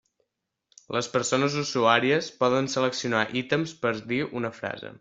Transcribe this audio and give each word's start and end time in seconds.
Les 0.95 1.09
persones 1.15 1.57
usuàries 1.63 2.29
poden 2.41 2.71
seleccionar 2.77 3.21
ítems 3.43 3.77
per 3.85 3.93
dir 4.13 4.23
una 4.41 4.53
frase. 4.63 4.89